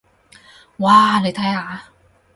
[0.77, 1.83] 哇，你睇下！